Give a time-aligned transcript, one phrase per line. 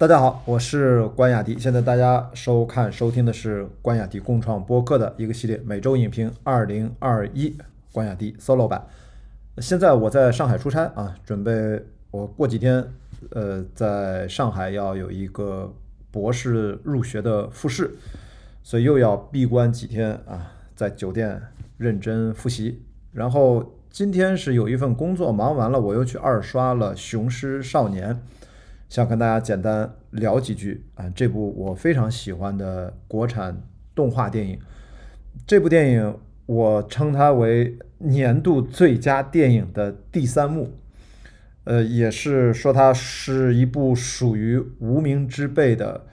[0.00, 1.58] 大家好，我是关雅迪。
[1.58, 7.54] 现在大家收看、收听的是关雅迪共创播客的一个系列，每周影评二零二一
[7.92, 8.82] 关雅迪 solo 版。
[9.58, 11.52] 现在我在上海出差啊，准备
[12.10, 12.82] 我过几天
[13.32, 15.70] 呃在上海要有一个
[16.10, 17.90] 博士入学的复试，
[18.62, 21.38] 所以又要闭关几天啊，在酒店
[21.76, 22.82] 认真复习。
[23.12, 28.14] 然后今天是有一份工作忙完了，我又去二刷了《雄狮少年》。
[28.90, 33.62] 想跟大家简单聊几句啊，这部我非常喜欢的国产
[33.94, 34.58] 动画电影。
[35.46, 40.72] 这部电影我称它为年度最佳电影的第三幕，
[41.62, 46.04] 呃，也是说它是一部属于无名之辈的，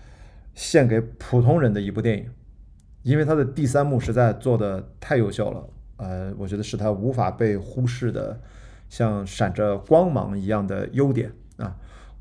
[0.53, 2.29] 献给普通人的一部电影，
[3.01, 8.39] 因为它的第三幕实在做的太优秀了，呃，我觉得是它无法被忽视的，
[8.87, 11.75] 像闪着光芒一样的优点啊。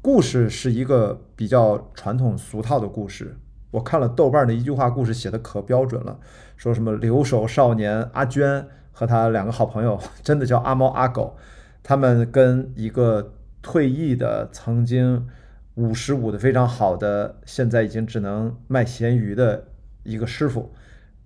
[0.06, 3.36] 故事是一个比较传统俗套的故事。
[3.72, 6.20] 我看了豆瓣的一句话，故事写的可标准了，
[6.56, 11.36] 说什么留守少年阿娟和他两个好朋友，真的叫阿猫阿狗，
[11.82, 15.26] 他们跟一个退役的曾经
[15.74, 19.64] 五十五的非常好的，现在已经只能卖咸鱼的
[20.04, 20.72] 一个师傅，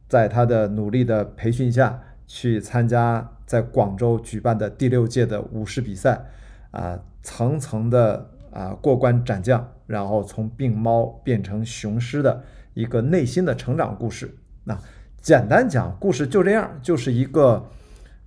[0.08, 6.24] 在他的努力的培训下去参加在广州举办的第六届的武士比赛，
[6.70, 8.30] 啊，层层的。
[8.52, 12.42] 啊，过关斩将，然后从病猫变成雄狮的
[12.74, 14.36] 一个内心的成长故事。
[14.64, 14.76] 那
[15.20, 17.68] 简单讲，故事就这样，就是一个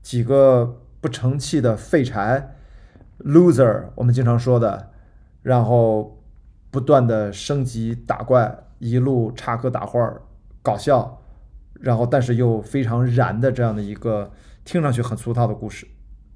[0.02, 2.55] 几个不成器的废柴
[3.19, 4.91] loser，我们经常说的，
[5.41, 6.21] 然后
[6.71, 10.19] 不断的升级打怪，一路插科打诨
[10.61, 11.21] 搞笑，
[11.81, 14.31] 然后但是又非常燃的这样的一个
[14.63, 15.87] 听上去很俗套的故事。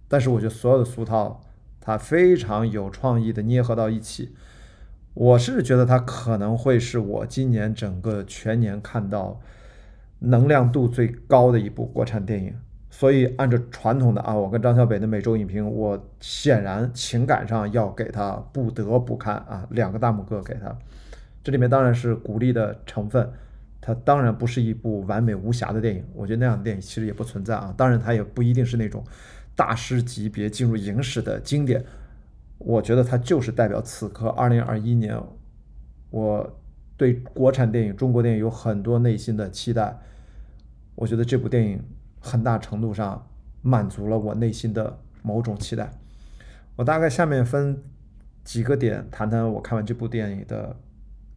[0.09, 1.41] 但是我觉得所有的俗套。
[1.87, 4.35] 他非常有创意的捏合到一起，
[5.13, 9.39] 我是觉得他可能会是我今年整个全年看到
[10.19, 12.53] 能量度最高的一部国产电影。
[12.89, 20.77] 所以按照传统的啊，我跟张小北的每周影评，我显然情感上要给他不得不看啊，两个大拇哥给他。
[21.41, 23.31] 这里面当然是鼓励的成分，
[23.79, 27.73] 它当然不是一部完美无瑕的电影，我觉得那样的电影其实也不存在啊。
[27.77, 29.01] 当然它也不一定是那种。
[29.57, 31.83] 大师级别进入影史的经典，
[32.59, 35.19] 我觉得它就是代表此刻二零二一年，
[36.11, 36.59] 我
[36.95, 39.99] 对国产电影、中国电影有很多内心的期待。
[40.93, 41.83] 我觉得这部电影
[42.19, 43.27] 很大程度上
[43.63, 45.91] 满足了我内心的某种期待。
[46.75, 47.81] 我大概下面分
[48.43, 50.75] 几个点谈谈我看完这部电影的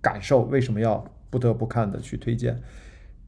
[0.02, 2.60] 感受，为什么要不得不看的去推荐。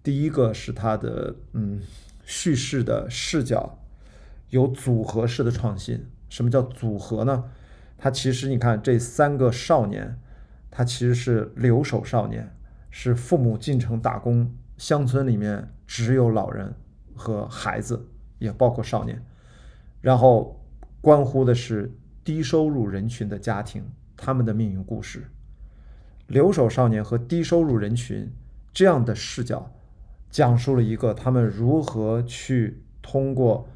[0.03, 1.81] 第一个是它的嗯
[2.27, 3.79] 叙事的视角。
[4.53, 6.07] 有组合式的创新。
[6.29, 7.45] 什么叫组合呢？
[7.97, 10.19] 它其实你看这三个少年，
[10.71, 12.55] 他其实是留守少年，
[12.91, 16.75] 是父母进城打工，乡村里面只有老人
[17.15, 18.09] 和孩子，
[18.39, 19.25] 也包括少年。
[20.03, 20.63] 然后
[21.01, 21.91] 关乎的是
[22.23, 23.83] 低收入人群的家庭，
[24.19, 25.31] 他们的命运故事。
[26.27, 28.31] 留守少年和低收入人群
[28.71, 29.73] 这样的视角，
[30.29, 33.67] 讲述了一个他们如何去通过。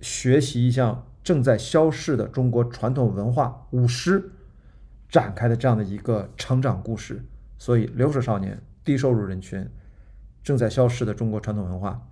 [0.00, 4.30] 学习一项正在消逝的中国传统文化舞狮
[5.08, 7.24] 展开的这样的一个成长故事，
[7.58, 9.68] 所以留守少年、低收入人群、
[10.42, 12.06] 正在消逝的中国传统文化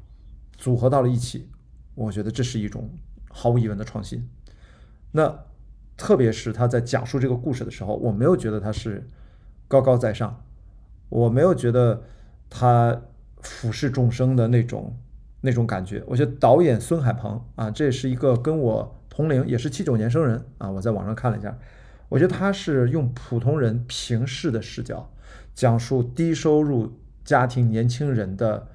[0.56, 1.48] 组合到了一起，
[1.94, 2.90] 我觉得这是一种
[3.30, 4.28] 毫无疑问的创新。
[5.12, 5.44] 那
[5.96, 9.08] 特别是他在讲述这个故事的时候，我没有觉得他是
[9.68, 10.44] 高高在上，
[11.08, 12.02] 我没有觉得
[12.50, 13.02] 他
[13.40, 14.96] 俯视众生的那种。
[15.44, 20.70] 那种感觉，我觉得导演孙海鹏啊，这是一个跟我同龄，也是七九年生人啊。
[20.70, 21.54] 我在网上看了一下，
[22.08, 25.10] 我觉得他是用普通人平视的视角，
[25.54, 28.68] 讲述低收入家庭年轻人的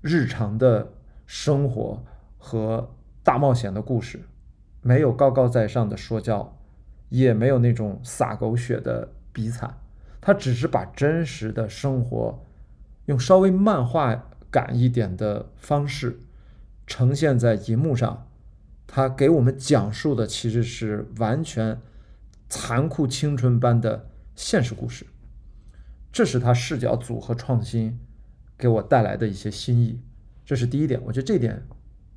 [0.00, 0.92] 日常的
[1.24, 2.02] 生活
[2.36, 2.90] 和
[3.22, 4.22] 大冒险的故事，
[4.80, 6.58] 没有高高在上的说教，
[7.10, 9.78] 也没有那种撒狗血的比惨，
[10.20, 12.42] 他只是把真实的生活
[13.06, 14.30] 用稍微漫画。
[14.52, 16.20] 感一点的方式
[16.86, 18.28] 呈现在银幕上，
[18.86, 21.80] 他给我们讲述的其实是完全
[22.50, 25.06] 残酷青春般的现实故事，
[26.12, 27.98] 这是他视角组合创新
[28.58, 29.98] 给我带来的一些新意，
[30.44, 31.62] 这是第一点，我觉得这点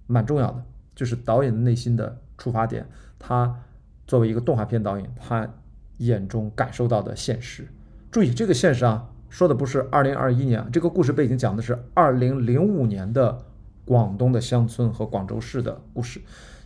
[0.05, 2.85] 蛮重要的，就是导演的内心的出发点，
[3.17, 3.63] 他
[4.05, 5.53] 作为一个动画片导演，他
[5.99, 7.69] 眼中感受到的现实，
[8.11, 9.09] 注意这个现实啊。
[9.35, 13.37] 说的不是二零二一年，这个故事背景讲的是二零零五年的
[13.83, 16.21] 广东的乡村和广州市的故事。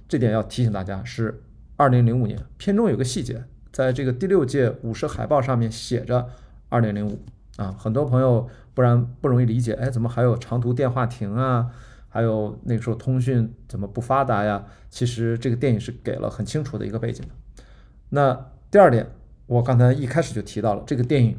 [0.08, 1.42] 这点要提醒大家，是
[1.78, 2.40] 二零零五年。
[2.60, 6.30] 片中有个细节，在这个第六届五十海报上面写着
[6.70, 7.18] 二点零五
[7.58, 11.72] 啊，很多朋友不然不容易理解，哎，怎么还有长途电话亭啊？
[12.08, 14.64] 还有那个时候通讯怎么不发达呀？
[14.92, 17.64] 其实这个电影是给了很清楚的一个背景的。
[18.10, 19.08] 那第二点，
[19.48, 21.36] 我刚才一开始就提到了这个电影，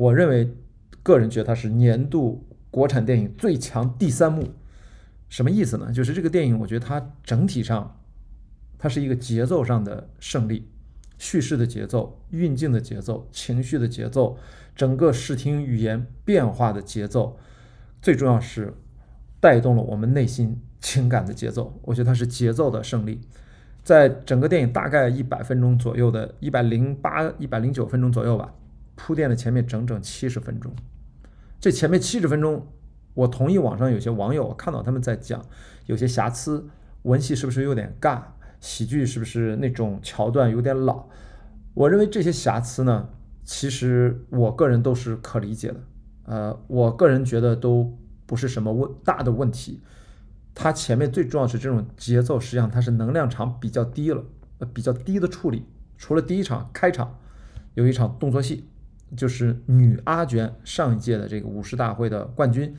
[0.00, 0.56] 我认为
[1.02, 4.48] 个人觉得它是年度国产电影最强第三幕。
[5.28, 5.92] 什么意思呢？
[5.92, 8.00] 就是这个电影，我觉得它整体上，
[8.78, 10.70] 它是一个节奏上的胜利，
[11.18, 14.38] 叙事的节奏、运镜的节奏、情绪的节奏，
[14.74, 17.36] 整个视听语言变化的节奏，
[18.00, 18.72] 最重要是
[19.38, 21.78] 带动了我们内心情感的节奏。
[21.82, 23.20] 我觉得它是节奏的胜利，
[23.84, 28.54] 在整个电影大概一百分钟左右的，一百零八、一百零九分钟左右吧，
[29.02, 30.74] 铺垫了前面整整七十分钟，
[31.58, 32.66] 这前面七十分钟。
[33.14, 35.44] 我同意网上有些网友看到他们在讲
[35.86, 36.68] 有些瑕疵，
[37.02, 38.22] 文戏是不是有点尬，
[38.60, 41.06] 喜剧是不是那种桥段有点老？
[41.74, 43.08] 我认为这些瑕疵呢，
[43.42, 45.80] 其实我个人都是可理解的。
[46.24, 49.80] 呃，我个人觉得都不是什么问大的问题。
[50.54, 54.24] 它前面最重要是这种节奏，实际上它是能量场比较低了，
[54.58, 55.64] 呃，比较低的处理。
[55.98, 57.18] 除了第一场开场
[57.74, 58.68] 有一场动作戏，
[59.16, 62.76] 就是女阿娟上一届的这个武士大会的冠军。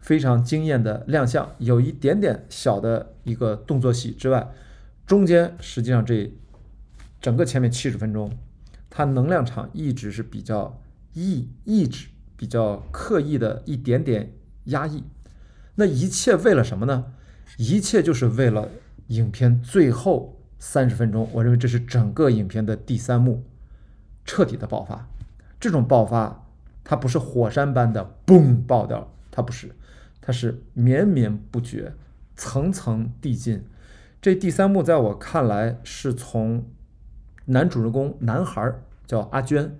[0.00, 4.48] 非常惊艳的亮相，有一点点小的一个动作戏之外，
[5.06, 6.34] 中间实际上这
[7.20, 8.36] 整个前面七十分钟，
[8.90, 10.82] 它能量场一直是比较
[11.12, 14.32] 抑抑制，比较刻意的一点点
[14.64, 15.04] 压抑。
[15.76, 17.14] 那一切为了什么呢？
[17.56, 18.68] 一切就是为了
[19.06, 23.44] 影片最后三十分钟，我认为这是整个影片的第三幕
[24.24, 25.08] 彻底的爆发。
[25.62, 26.44] 这种爆发，
[26.82, 29.70] 它不是火山般的嘣爆掉，它不是。
[30.20, 31.94] 它是绵绵不绝，
[32.34, 33.64] 层层递进。
[34.20, 36.66] 这第三幕在我看来是从
[37.44, 38.72] 男主人公男孩
[39.06, 39.76] 叫阿娟，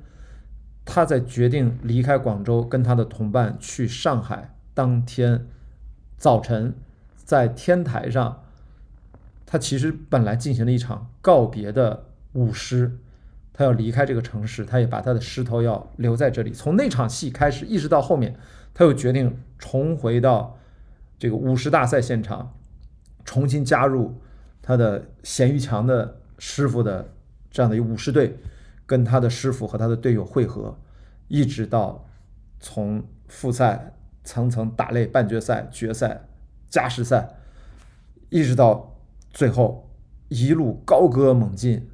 [0.84, 5.48] 他在决定离开广州跟他的同伴去上海当天
[6.16, 6.76] 早晨，
[7.16, 8.44] 在天台上，
[9.44, 12.04] 他其实本来进行了一场告别的
[12.34, 12.98] 舞狮，
[13.52, 16.52] 他要离开这个城市，他也把他的石头要留在这里。
[16.52, 18.36] 从那场戏开始，一直到后面。
[18.74, 20.58] 他又决定重回到
[21.18, 22.54] 这个武士大赛现场，
[23.22, 24.18] 重新加入
[24.62, 27.12] 他的咸鱼强的师傅的
[27.50, 28.38] 这样的一个武士队，
[28.86, 30.74] 跟他的师傅和他的队友汇合，
[31.28, 32.08] 一直到
[32.60, 33.92] 从复赛
[34.24, 36.26] 层层打擂、半决赛、决赛、
[36.70, 37.28] 加时赛，
[38.30, 38.96] 一直到
[39.34, 39.90] 最后
[40.28, 41.90] 一路高歌猛进，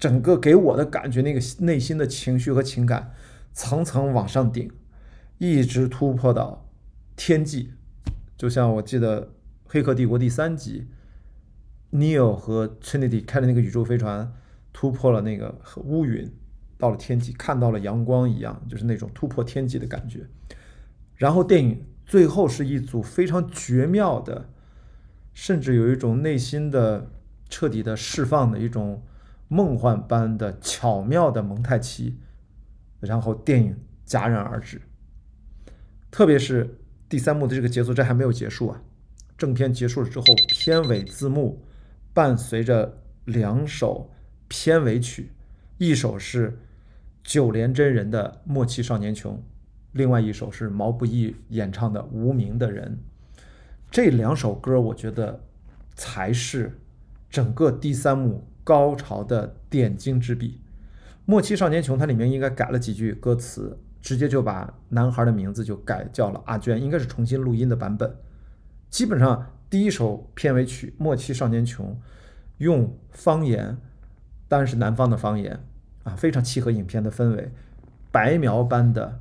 [0.00, 3.12] 整个给我的感觉，那个内心的情绪和情感
[3.52, 4.72] 层层往上顶。
[5.36, 6.68] 一直突破到
[7.16, 7.70] 天际，
[8.36, 9.22] 就像我记得
[9.64, 10.86] 《黑客帝国》第三集
[11.92, 14.32] ，Neo 和 Trinity 开的那个宇宙飞船
[14.70, 16.30] 突破了那个乌云，
[16.76, 20.26] 到了天际，看到了阳光一样，就是那种突破天际的感觉。
[21.16, 24.50] 然后电影最后是一组非常绝妙的，
[25.32, 27.10] 甚至有一种内心的
[27.48, 29.02] 彻底的释放的一种
[29.52, 32.20] 梦幻般的巧妙的蒙太奇，
[33.00, 33.76] 然后电影
[34.06, 34.80] 戛然而止。
[36.08, 38.80] 特别是第三幕的这个节奏，这还没有结束啊！
[39.36, 41.64] 正片结束了之后，片尾字幕
[42.14, 44.12] 伴随着两首
[44.46, 45.32] 片尾曲，
[45.78, 46.60] 一首是
[47.24, 49.34] 九连真人的《莫欺少年穷》，
[49.90, 53.00] 另外一首是毛不易演唱的《无名的人》。
[53.90, 55.42] 这两首歌，我觉得
[55.96, 56.78] 才是
[57.28, 60.60] 整个第三幕高潮的点睛之笔。
[61.26, 63.76] 《莫欺少年穷》它里面应该改了几句歌词。
[64.02, 68.16] 直接就把男孩的名字就改叫了阿娟，应该是重新录音的版本。
[68.88, 71.92] 基本上第一首片尾曲《莫欺少年穷》
[72.56, 73.76] 用方言，
[74.48, 75.62] 当然是南方的方言
[76.04, 77.52] 啊，非常契合影片的氛围，
[78.10, 79.20] 白描般的，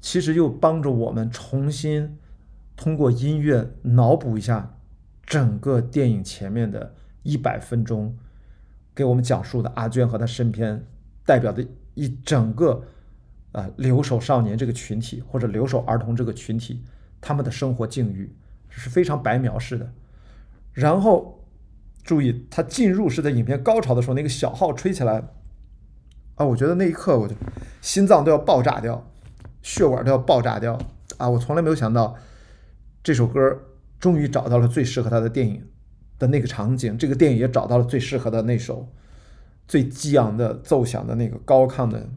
[0.00, 2.18] 其实又帮助我们重新
[2.76, 4.74] 通过音乐脑补一下
[5.24, 6.92] 整个电影前面的
[7.22, 8.18] 一百分钟，
[8.98, 10.84] 给我们讲述的阿娟和她身边
[11.24, 11.64] 代表的
[11.94, 12.82] 一整个。
[13.52, 16.84] 啊，留守少年这个群体或者留守儿童这个群体，
[17.18, 18.36] 他们的生活境遇
[18.68, 19.90] 是非常白描式的。
[20.74, 21.48] 然后
[22.04, 25.22] 注意，他进入式的影片高潮的时候，那个小号吹起来，
[26.34, 27.34] 啊，我觉得那一刻我就
[27.80, 29.10] 心脏都要爆炸掉，
[29.62, 30.78] 血管都要爆炸掉
[31.16, 31.26] 啊！
[31.30, 32.16] 我从来没有想到，
[33.02, 33.40] 这首歌
[33.98, 35.66] 终于找到了最适合他的电影
[36.18, 38.88] 的那个场景，这个电影也找到了最适合的那首
[39.66, 42.08] 最激昂的奏响的那个高亢的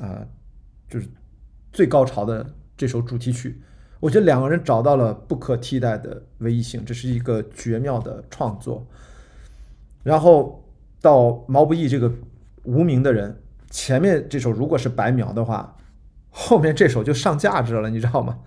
[0.00, 0.26] 啊。
[0.88, 1.08] 就是
[1.72, 3.60] 最高潮的这首主题曲，
[3.98, 8.86] 我觉得两个人找到了不可替代的唯一性，这是一个绝妙的创作。
[10.04, 10.64] 然后
[11.00, 12.12] 到毛不易这个
[12.62, 15.76] 无名的人，前面这首如果是白描的话，
[16.30, 18.38] 后面这首就上价值了，你知道吗？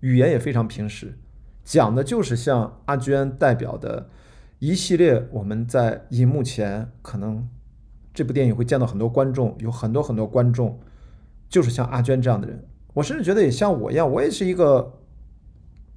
[0.00, 1.18] 语言也非常平实，
[1.64, 4.10] 讲的就是像阿娟代表的
[4.58, 7.46] 一系列我们在荧幕前可能
[8.12, 10.78] 这部电影会见到很多观众，有很多很多观众
[11.48, 12.64] 就是像阿娟这样的人。
[12.94, 15.00] 我甚至觉得也像我一样，我也是一个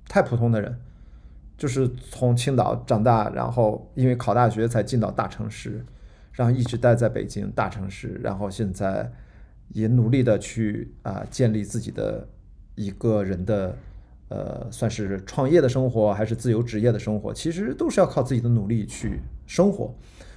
[0.08, 0.80] 太普通的人，
[1.58, 5.86] 就是从青岛长大，然后因为考大学才进到大城市，
[6.32, 9.12] 然后一直待在北京大城市，然后现在
[9.70, 12.28] 也努力的去啊建立自己的
[12.74, 13.78] 一个人的
[14.30, 19.96] 呃算是创业的生活还是自由职业的生活，其实都是要靠自己的努力去生活。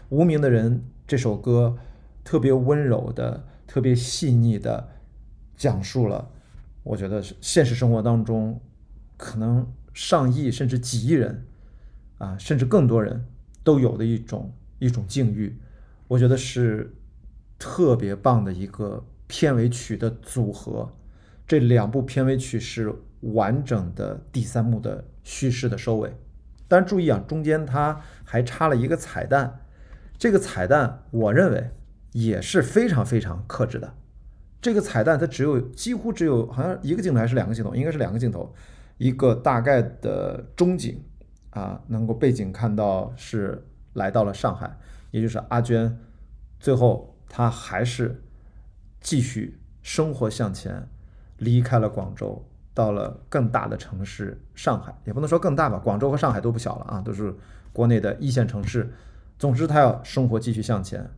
[0.09, 1.77] 无名的人这首歌
[2.25, 4.89] 特别温柔的、特别细腻的
[5.57, 6.31] 讲述了。
[6.83, 8.61] 我觉得现实生活当中，
[9.17, 11.47] 可能上亿甚至几亿人，
[12.19, 13.27] 啊，甚至更多人
[13.63, 15.59] 都有的一种一种境遇，
[16.09, 16.95] 我觉得是
[17.59, 20.93] 特别棒的一个片尾曲的组合。
[21.47, 26.15] 这两部片尾曲是完整的第三幕的叙事的收尾。
[26.69, 29.61] 但注意啊，中间它还插了一个彩蛋，
[30.17, 31.71] 这个彩蛋我认为
[32.13, 33.95] 也是非常非常克制的。
[34.61, 38.55] 这个彩蛋它只有几乎只有好像一个镜头还是两个镜头，应该是两个镜头，
[38.99, 41.03] 一个大概的中景
[41.51, 44.77] 啊，能够背景看到是来到了上海，
[45.11, 45.99] 也就是阿娟，
[46.59, 48.23] 最后她还是
[49.01, 50.87] 继续生活向前，
[51.39, 52.47] 离开了广州，
[52.81, 57.35] 到了更大的城市上海，也不能说更大吧，广州和上海都不小了啊，都是
[57.73, 58.91] 国内的一线城市。
[59.39, 61.11] 总之，他要生活继续向前，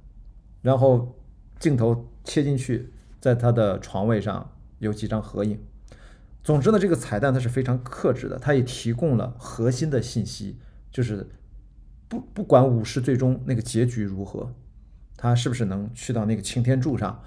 [0.61, 1.15] 然后
[1.61, 2.93] 镜头切进去。
[3.23, 4.51] 在他的床位上
[4.81, 5.57] 有几张合影。
[6.43, 10.59] 总之呢，这个彩蛋它是非常克制的，它也提供了核心的信息，
[10.91, 11.31] 就是
[12.09, 14.53] 不不管武士最终那个结局如何，
[15.17, 17.23] 他是不是能去到那个擎天柱上，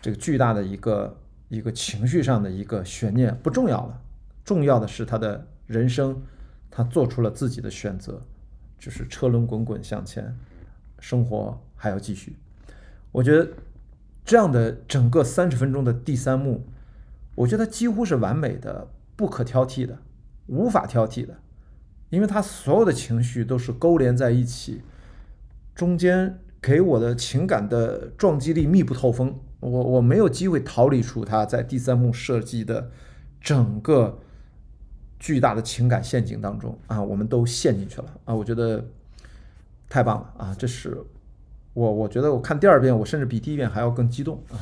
[0.00, 4.00] 这个巨大的一个一个情绪上的一个悬念不重要了，
[4.44, 6.22] 重要的是他的人生，
[6.70, 8.22] 他做出了自己的选择，
[8.78, 10.36] 就是车轮滚滚向前，
[10.98, 12.36] 生活还要继续。
[13.12, 13.48] 我觉得。
[14.24, 16.66] 这样的整个三十分钟的第三幕，
[17.34, 20.00] 我觉得几乎是完美的、不可挑剔的、
[20.48, 21.38] 无法挑剔的，
[22.10, 24.82] 因为他所有的情绪都是勾连在一起，
[25.74, 32.90] 中间给我的情感的撞击力密不透风，我我没有机会逃离出他在第三幕设计的
[33.40, 34.18] 整个
[35.18, 38.84] 巨大的情感陷阱当中啊，我们都陷进去了啊，我觉得
[39.88, 41.02] 太棒了啊，这是。
[41.74, 44.58] 我我觉得我看第二遍，我甚至比第一遍还要更激动啊！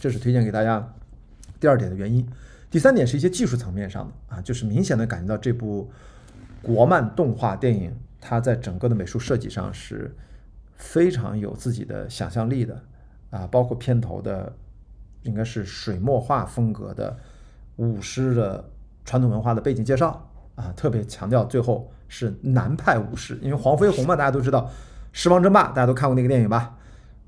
[0.00, 0.92] 这是推荐给大家
[1.60, 2.26] 第二点的原因。
[2.68, 5.88] 第三点是一些技术层面上的啊，就是明显的感觉到这部
[6.60, 10.12] 国漫动画电影，它在整个的美术设计上是
[10.74, 12.82] 非常有自己的想象力的
[13.30, 14.52] 啊，包括片头的
[15.22, 17.16] 应该是水墨画风格的
[17.76, 18.64] 舞狮的
[19.04, 24.70] 传统文化的背景介绍啊，特别强调最后是南派武士，因为黄飞鸿嘛，大家都知道。
[25.12, 26.76] 狮王争霸，大家都看过那个电影吧？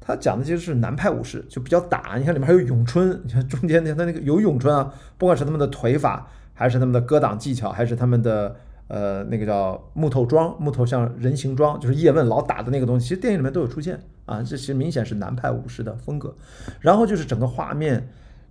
[0.00, 2.16] 他讲的其实是南派武士，就比较打。
[2.16, 8.56] 你看里面还有咏春，你看中间那他那个有咏春啊，不管是他们的腿法，还是他们的格挡技巧，还是他们的
[8.90, 14.42] 呃那个叫木头桩，木头像人形桩，就是叶问老打的那个东西，其实电影里面都有出现啊。
[14.42, 16.36] 这其实明显是南派武士的风格。
[16.80, 18.08] 然后就是整个画面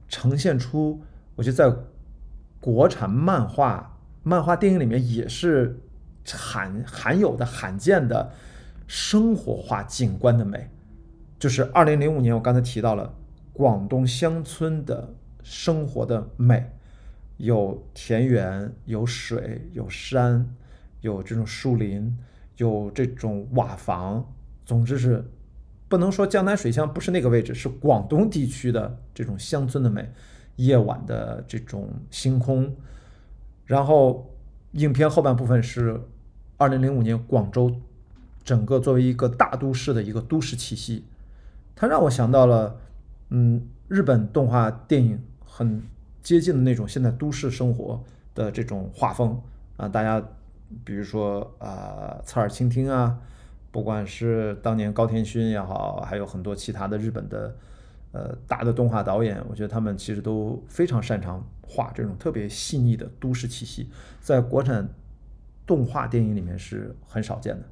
[0.08, 1.01] 呈现出，
[1.36, 1.77] 我觉得在
[2.60, 5.79] 国产漫画、漫画电影里面也是
[6.25, 8.31] 罕罕有的、罕见的。
[8.91, 10.67] 生活化景观的美，
[11.38, 13.13] 就是二零零五年我刚才提到了
[13.53, 16.72] 广东乡村的生活的美，
[17.39, 20.46] 有田园，有水，有山，
[21.00, 22.17] 有这种树林，
[22.58, 24.34] 有这种瓦房，
[24.65, 25.24] 总之是
[25.88, 30.12] 不能说江南水乡不是那个位置，是广东地区的这种乡村的美，
[30.58, 32.75] 夜晚的这种星空，
[33.65, 34.36] 然后
[34.74, 36.01] 影片后半部分是
[36.58, 37.74] 二零零五年广州。
[38.43, 41.05] 整个作为一个大都市的一个都市气息，
[41.75, 42.79] 它让我想到了，
[43.29, 45.84] 嗯，日本动画电影很
[46.21, 48.03] 接近的那种现在都市生活
[48.35, 49.39] 的这种画风
[49.77, 49.88] 啊。
[49.88, 50.23] 大家
[50.83, 53.19] 比如说啊，侧耳倾听啊，
[53.71, 57.55] 不管是当年高田勋也好，还有很多其他的日本的
[58.11, 64.88] 呃大的动画导演，我觉得他们其实都非常擅长画这种特别细腻的都市气息，在国产
[65.65, 67.63] 动画电影里面是很少见的。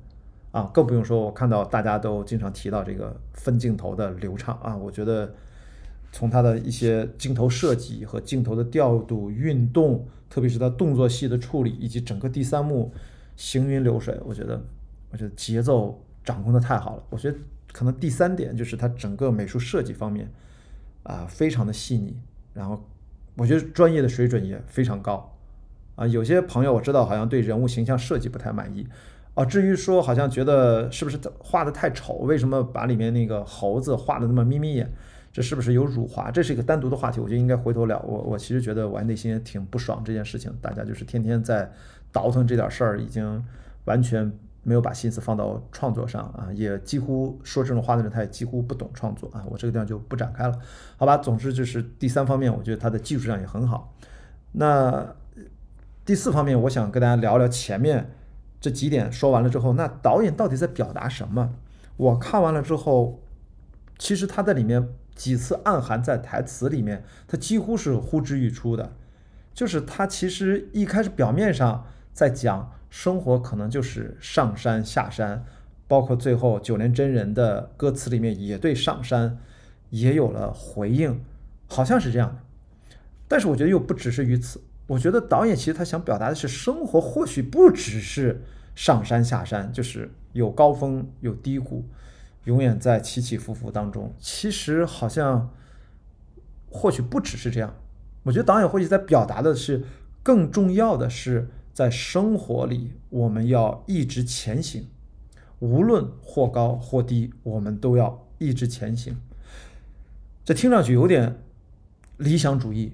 [0.51, 5.31] 啊，更不用说，我看到大家都经常提到这个分镜头的流畅啊，我觉得
[6.11, 12.91] 从他的一些镜头设计和镜头的调度、运动，特别是他动作戏的处理，以及整个第三幕
[13.35, 14.61] 行云流水，我觉得，
[15.11, 17.03] 我觉得节奏掌控的太好了。
[17.09, 17.37] 我觉得
[17.71, 20.31] 可能第三点就是他整个美术设计方面
[21.03, 22.17] 啊非常的细腻，
[22.53, 22.83] 然后
[23.35, 25.37] 我觉得专业的水准也非常高
[25.95, 26.07] 啊。
[26.07, 28.87] 有些朋友我知道好像对人物形象设计不太满意
[29.35, 34.91] 啊，至于说好像觉得是不是画的太丑，为什么把里面那个猴子画的那么眯眯眼？
[35.31, 36.31] 这是不是有辱华？
[36.31, 37.99] 这是一个单独的话题，我觉得应该回头聊。
[37.99, 41.71] 我我其实觉得我还内心也挺不爽这件事情，大家就是天天在
[42.11, 43.45] 倒腾这点事儿，已经
[43.85, 44.31] 完全
[44.63, 49.45] 没有把心思放到创作上啊，也几乎说这种话的人他也几乎不懂创作啊。
[49.47, 50.59] 我这个地方就不展开了，
[50.97, 51.17] 好吧？
[51.17, 53.93] 总之就是第三方面，我觉得他的技术上也很好。
[54.53, 55.15] 那
[56.03, 58.09] 第四方面，我想跟大家聊聊前面
[58.59, 61.53] 这几点说完了之后，那导演到底在表达什么？
[61.97, 63.21] 我看完了之后，
[63.99, 64.89] 其实他在里面。
[65.17, 68.93] 几次暗含在台词里面，它几乎是呼之欲出的。
[69.53, 75.43] 就是他其实一开始表面上在讲生活，可能就是上山下山，
[75.87, 79.39] 包括最后九连真人的歌词里面也对上山
[79.89, 81.19] 也有了回应，
[81.67, 82.41] 好像是这样的。
[83.27, 84.61] 但是我觉得又不只是于此。
[84.85, 88.43] 我觉得导演其实他想表达的是，生活或许不只是
[88.75, 91.83] 上山下山，就是有高峰有低谷。
[92.47, 95.53] 永远在起起伏伏当中，其实好像
[96.69, 97.75] 或许不只是这样。
[98.23, 99.83] 我觉得导演或许在表达的是，
[100.23, 104.87] 更重要的是在生活里我们要一直前行，
[105.59, 109.17] 无论或高或低，我们都要一直前行。
[110.45, 111.43] 这听上去有点
[112.15, 112.93] 理想主义，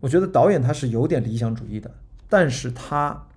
[0.00, 1.88] 我觉得导演他是有点理想主义的，
[2.28, 3.28] 但是他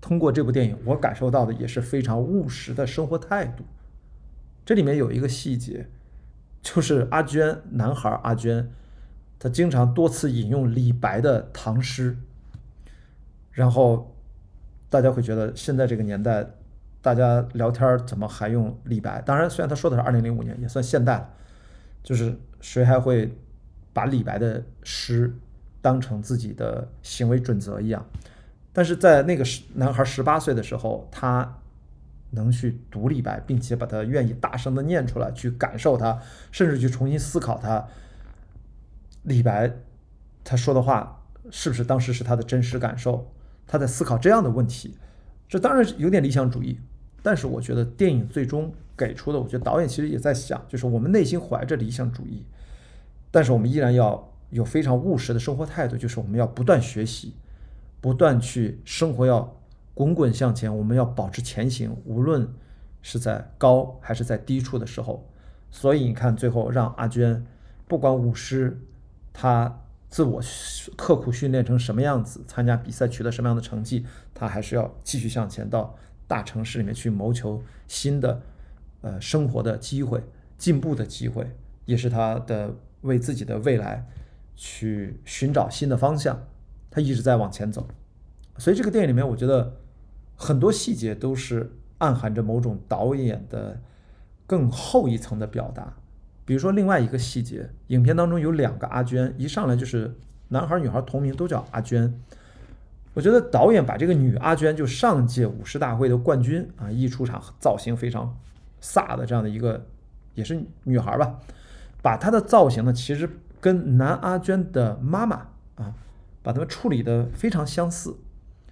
[0.00, 3.64] 通过这部电影，我感受到的也是非常务实的生活态度。
[4.64, 5.86] 这里面有一个细节，
[6.62, 8.70] 就是阿娟，男孩阿娟，
[9.38, 12.16] 他经常多次引用李白的唐诗，
[13.50, 14.16] 然后
[14.88, 16.46] 大家会觉得现在这个年代，
[17.02, 19.20] 大家聊天怎么还用李白？
[19.20, 21.30] 当然，虽然他说的是二零零五年，也算现代了，
[22.02, 23.36] 就是谁还会
[23.92, 25.36] 把李白的诗
[25.82, 28.06] 当成自己的行为准则一样？
[28.72, 31.58] 但是在那个男孩十八岁的时候，他。
[32.34, 36.20] 能去读李白，并且把它愿意大声的念出来，去感受它，
[36.52, 37.86] 甚至去重新思考它。
[39.22, 39.72] 李白
[40.44, 43.32] 他说的话是不是当时是他的真实感受？
[43.66, 44.98] 他在思考这样的问题，
[45.48, 46.78] 这当然有点理想主义。
[47.22, 52.44] 但是我觉得电影最终给出的，我觉得导演其实也在想，就是我们内心怀着理想主义，
[53.30, 57.34] 但是我们依然要有非常务实的生活态度，就是我们要不断学习，
[58.02, 59.58] 不断去生活要。
[59.94, 62.52] 滚滚向前，我们要保持前行，无论
[63.00, 65.28] 是在高还是在低处的时候。
[65.70, 67.46] 所以你看，最后让阿娟
[67.86, 68.80] 不管舞狮，
[69.32, 70.40] 她自我
[70.96, 78.42] 刻苦训练成什么样子，参加比赛取得什么样的成绩，她还是要继续向前，到大城市里面去谋求新的
[79.00, 80.22] 呃生活的机会、
[80.58, 84.06] 进步的机会，也是她的为自己的未来
[84.56, 86.44] 去寻找新的方向。
[86.90, 87.86] 她一直在往前走。
[88.58, 89.76] 所以这个电影里面，我觉得。
[90.36, 93.80] 很多细节都是暗含着某种导演的
[94.46, 95.94] 更后一层的表达，
[96.44, 100.14] 比如说另外一个细节，影片当中有两个阿娟，一上来就是
[100.48, 102.20] 男孩女孩同名都叫阿娟。
[103.14, 108.36] 我觉得导演把这个女阿娟，就上届舞狮大会的冠军啊，一出场造型非常
[108.82, 109.86] 飒的这样的一个
[110.34, 111.38] 也是女孩吧，
[112.02, 115.94] 把她的造型呢，其实跟男阿娟的妈妈啊，
[116.42, 118.16] 把他们处理的非常相似。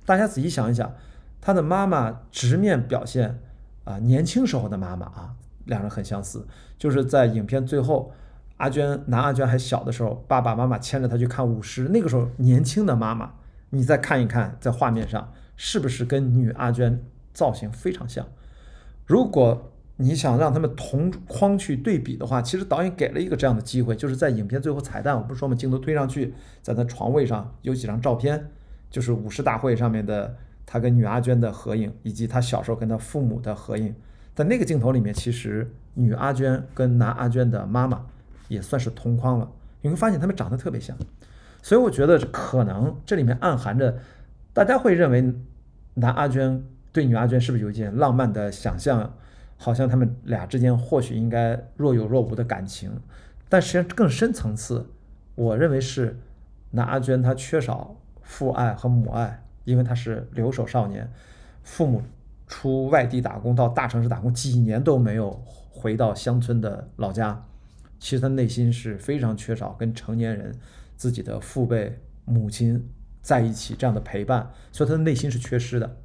[0.05, 0.93] 大家仔细想一想。
[1.45, 3.41] 他的妈妈直面表现
[3.83, 6.47] 啊，年轻时候的妈妈啊，两人很相似。
[6.79, 8.13] 就是在影片最后，
[8.59, 13.33] 阿娟男阿娟还小的时候，爸爸妈妈牵着他去看舞狮，那个时候年轻的妈妈，
[13.71, 18.25] 你再看一看，在画面上是不是跟女阿娟造型非常像？
[19.05, 28.49] 如果你想让他们同框去对比的话，其实导演给了一个这样的机会，就是在影片最后彩蛋，我不是说嘛，镜头推上去，在他床位上有几张照片，
[28.89, 30.37] 就是舞狮大会上面的。
[30.65, 33.95] 他跟女阿娟的合影，以及他小时候跟他父母的合影，
[34.35, 38.07] 在那个镜头里面，其实女阿娟跟男阿娟的妈妈
[38.49, 39.51] 也算是同框了。
[39.83, 40.97] 你会发现他们长得特别像，
[41.61, 43.99] 所以我觉得可能这里面暗含着，
[44.53, 45.35] 大家会认为
[45.95, 49.13] 男阿娟对女阿娟是不是有一件浪漫的想象，
[49.57, 53.01] 好像他们俩之间或许应该若有若无的感情，
[53.49, 54.87] 但实际上更深层次，
[55.35, 56.19] 我认为是
[56.71, 59.43] 男阿娟她缺少父爱和母爱。
[59.65, 61.11] 因为他是留守少年，
[61.63, 62.03] 父母
[62.47, 65.31] 出外地打工到大城市打工，几年都没有
[65.71, 67.45] 回到乡村的老家。
[67.99, 70.53] 其实他内心是非常缺少跟成年人、
[70.97, 72.89] 自己的父辈、母亲
[73.21, 75.97] 在一起这样的陪伴，所以他的内心是缺失的。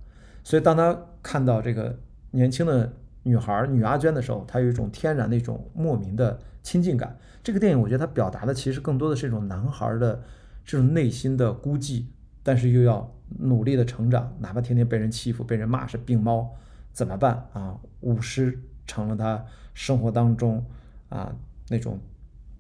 [0.44, 1.98] 所以当他看到这个
[2.32, 2.94] 年轻的
[3.24, 7.18] 女孩女阿娟的时候，他有一种天然的一种莫名的亲近感。
[7.44, 10.22] 这个电影我觉得它表达的其实更多的是一种男孩的
[10.64, 12.06] 这种内心的孤寂，
[12.44, 16.50] 但是又要努力的成长，哪怕天天被人欺负、被人骂是病猫，
[16.94, 17.78] 怎么办啊？
[18.02, 20.66] 舞狮成了他生活当中
[21.10, 21.36] 啊
[21.70, 22.00] 那种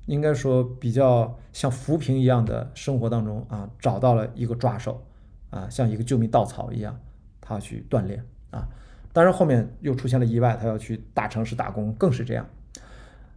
[0.05, 5.03] 应该说比较像浮萍一样的生活当中啊，找到了一个抓手
[5.49, 6.99] 啊，像一个救命稻草一样，
[7.41, 8.67] 他去锻炼啊。
[9.13, 12.47] 当然后面又出现了意外，他要去大城市打工，更是这样。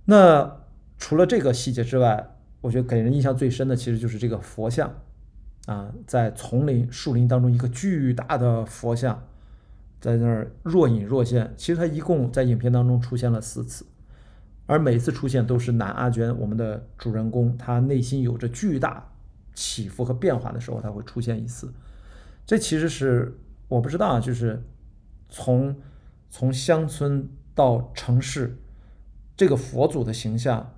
[0.04, 0.58] 那
[0.98, 2.28] 除了这个细节之外，
[2.60, 4.92] 我觉得给人印象最深的其实就是这个佛像
[5.66, 9.22] 啊，在丛林树林当中一个巨大的佛像，
[10.00, 11.52] 在那儿若隐若现。
[11.56, 13.86] 其实他一共在影片当中出现了四次，
[14.66, 19.12] 而每次出现都是南阿娟我们的主人公，他内心有着巨大
[19.54, 21.72] 起伏和变化的时候，他会出现一次。
[22.46, 24.64] 这其实是我不知道啊，就是
[25.28, 25.76] 从
[26.30, 28.58] 从乡村到城市，
[29.36, 30.74] 这个佛祖的形象。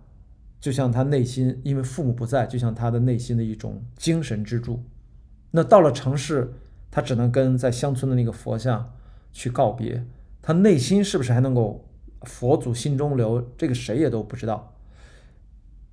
[0.63, 4.81] 就像他内心，因为父母不在，就像他的内心的一种精神支柱。
[5.51, 6.53] 那到了城市，
[6.89, 8.95] 他只能跟在乡村的那个佛像
[9.33, 10.07] 去告别。
[10.41, 11.89] 他内心是不是还能够
[12.23, 13.45] 佛祖心中留？
[13.59, 14.73] 这个谁也都不知道。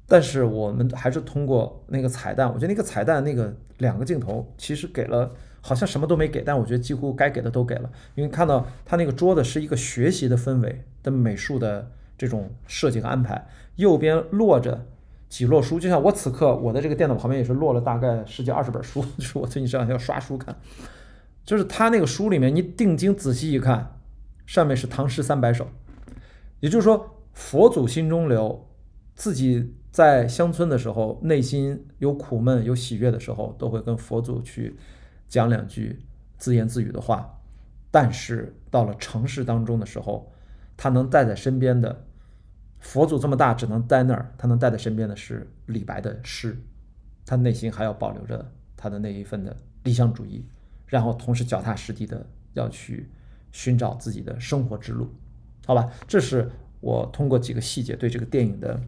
[0.06, 7.90] 但是我们还是通过那个彩蛋，我觉得那个彩蛋那个两个镜头其实给了，好像什么都没给，但我觉得几乎该给的都给了。
[8.14, 11.90] 因为看到他那个桌子是一个学习的氛围的美术的。
[12.20, 14.86] 这种设计和安排，右边落着
[15.30, 20.54] 几摞书，就像我此刻我的这个电脑旁边也是落了大概十几二十本书， 就是我最近这两天要刷书看，
[21.46, 24.00] 就是他那个书里面，你定睛仔细一看，
[24.46, 25.66] 上面是唐诗三百首，
[26.60, 28.68] 也就是说佛祖心中留，
[29.16, 34.76] 自己在乡村的时候，内心有苦闷有喜悦的时候，都会跟佛祖去
[35.30, 36.00] 讲两句
[36.38, 37.40] 自言自语的话，
[37.90, 40.30] 但是到了城市当中的时候，
[40.76, 42.06] 他能带在身边的。
[42.80, 44.34] 佛祖这么大，只能待那儿。
[44.38, 46.58] 他能带在身边的是李白的诗，
[47.26, 50.46] 他内心还要保留着他的那一份的理想主义，
[50.88, 53.10] 然后同时脚踏实地的要去
[53.52, 55.10] 寻找自己的生活之路，
[55.66, 55.92] 好吧？
[56.08, 58.80] 这是我通过几个细节对这个电影的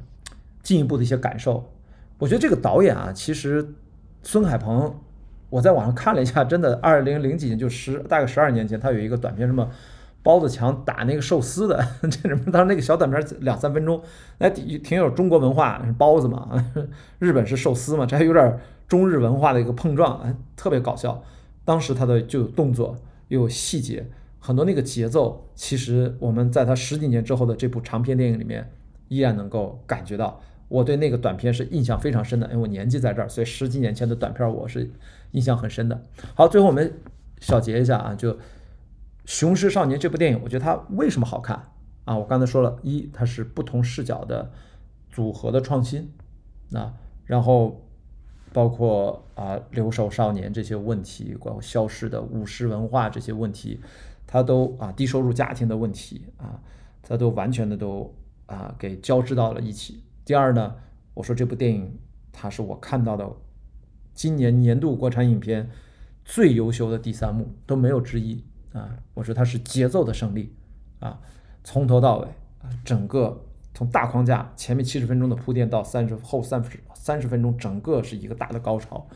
[0.64, 1.74] 进一步的一些感受。
[2.18, 3.74] 我觉得这个导演啊，其实
[4.24, 4.96] 孙海鹏，
[5.50, 9.70] 我在网上看了一下，真的，二零零几年就十大概十二年前，他有一个短片什么。
[10.24, 12.52] 包子强打那个寿司的， 这什么？
[12.52, 14.00] 当时那个小短片两三分钟，
[14.38, 16.64] 哎，挺有中国文化，包子嘛，
[17.18, 21.24] 日本是寿司嘛，这还有点中日文化的一个碰撞，哎，特别搞笑。
[21.66, 22.96] 当时他的就有动作，
[23.30, 24.06] 又有细节，
[24.40, 28.70] 很多那个节奏，其实我们在他十几年之后的这部长片电影里面，
[29.08, 30.40] 依然能够感觉到。
[30.68, 34.90] 我对那个短片是印象非常深的，因为我年纪在这儿，所以十几年前的短片我是
[35.32, 36.00] 印象很深的。
[36.36, 36.94] 好，最后我们
[37.40, 38.32] 小结一下啊，就。
[39.26, 41.70] 《雄狮少年》这部电影，我觉得它为什么好看
[42.06, 42.18] 啊？
[42.18, 44.52] 我刚才说了一，它是不同视角的
[45.10, 46.12] 组合的创新，
[46.74, 46.94] 啊，
[47.26, 47.88] 然后
[48.52, 53.80] 包括啊留守少年这些问题，包括消失的武士文化这些问题，
[54.26, 56.60] 它都啊低收入家庭的问题啊，
[57.04, 58.14] 它都完全的都
[58.48, 60.04] 啊给交织到了一起。
[60.26, 60.76] 第二呢，
[61.14, 61.98] 我说这部电影
[62.32, 63.30] 它是我看到的
[64.14, 65.70] 今年年度国产影片
[66.26, 68.44] 最优秀的第三幕，都没有之一。
[68.74, 70.54] 啊，我说它是节奏的胜利，
[71.00, 71.20] 啊，
[71.64, 72.28] 从头到尾
[72.62, 79.08] 啊，整个从大框架前面七十分钟的铺垫到三十后三十三十分钟，整个是一个大的高潮，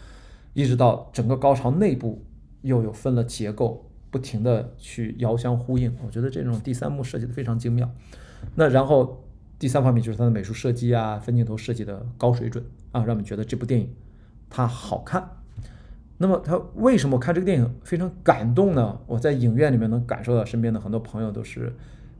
[0.53, 2.25] 一直到整个高潮内部
[2.61, 5.95] 又有分了结构，不停的去遥相呼应。
[6.03, 7.89] 我觉得这种第三幕设计的非常精妙。
[8.55, 9.23] 那然后
[9.57, 13.93] 第三方面就是它的美术设计啊，分镜头设计的高水准啊，让我们觉得这部电影
[14.49, 15.29] 它好看。
[16.17, 18.97] 那么他为什么看这个电影非常感动呢？
[19.05, 21.73] 我在影院里面能感受到身边的很多朋友都是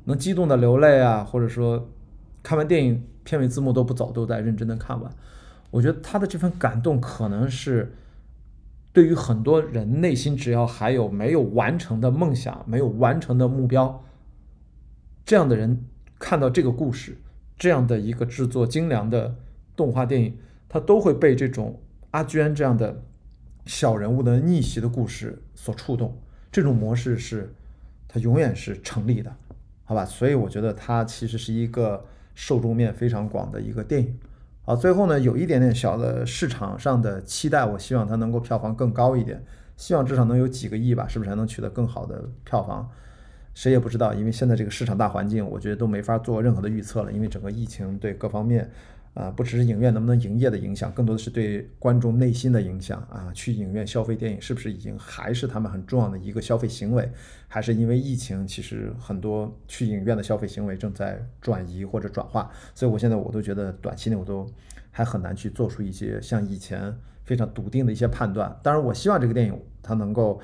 [0.04, 1.88] 能激动的流泪啊，或者说
[2.44, 5.10] 看完电影片尾字幕都不走，都在认真的看完。
[5.72, 7.96] 我觉得他的这份感动可能是
[8.92, 14.04] 对于很多人内心只要还有没有完成的梦想、没有完成的目标，
[15.26, 15.86] 这样的人
[16.20, 17.18] 看到这个故事，
[17.58, 19.36] 这样的一个制作精良的
[19.74, 21.80] 动画电影，他都会被这种
[22.12, 23.02] 阿娟这样的。
[23.66, 26.18] 小人物的逆袭的故事所触动，
[26.52, 27.54] 这种模式是
[28.08, 29.36] 它永远是成立的，
[29.84, 30.06] 好吧？
[30.06, 34.18] 所以我觉得它其实是一个受众面非常广的一个电影。
[34.64, 39.44] 好，最后呢，有一点点小的市场上的期待，我希望它能够票房更高一点，
[39.78, 42.90] 希望至少能有几个亿吧，是不是还能取得更好的票房？
[43.54, 48.70] 谁也不知道，因为现在这个市场大环境，我觉得都没法做任何的预测了，因为整个疫情对各方面
[49.16, 53.32] 啊，不只是影院能不能营业的影响，更多的是对观众内心的影响啊。
[53.34, 57.10] 去影院消费电影是不是已经还是他们很重要的一个消费行为？
[57.48, 62.52] 还是因为疫情，其实很多去影院的消费行为正在转移或者转化。
[62.74, 64.46] 所以我现在我都觉得短期内我都
[64.92, 68.54] 还很难去做出一些像以前非常笃定的一些判断。
[68.62, 70.40] 当然，我希望这个电影它能够。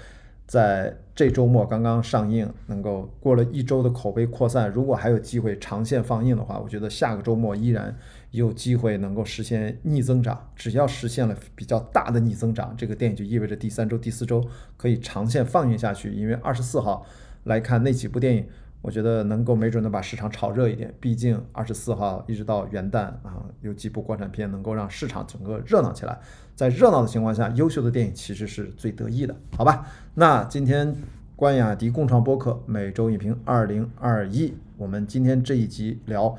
[0.48, 7.96] 在这周末刚刚上映，能够过了一周的口碑扩散，如果还有机会长线放映的话，我觉得下个周末依然
[8.32, 10.50] 有机会能够实现逆增长。
[10.56, 16.12] 只要实现了比较大的逆增长，这个电影就意味着第三周、第四周可以长线放映下去。
[16.12, 17.06] 因为二十四号
[17.44, 18.46] 来看那几部电影。
[18.84, 26.18] 我觉得能够没准能把市场炒热一点，毕竟二十四号一直到元旦啊，有几部国产片能够让市场整个热闹起来。
[26.56, 29.86] 在热闹的情况下，优秀的电影其实是最得意的，好吧？
[30.16, 30.96] 那今天
[31.36, 36.30] 关雅迪共创播客每周影评二零二一，我们今天这一集聊《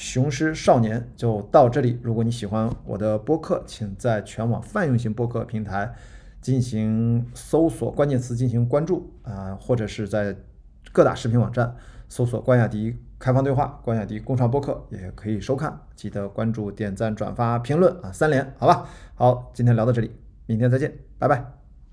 [0.00, 2.00] 雄狮少年》就到这里。
[2.02, 5.94] 如果你喜欢我的播客，请在全网泛用型播客平台
[6.40, 10.34] 进行搜索关键词进行关注啊，或者是在。
[10.92, 11.76] 各大视频网站
[12.08, 15.78] 搜索“关雅迪开放对话”、“关雅迪共创播客”也可以收看。
[15.94, 18.88] 记得关注、点赞、转发、评论啊，三连，好吧？
[19.14, 20.10] 好，今天聊到这里，
[20.46, 21.59] 明天再见，拜拜。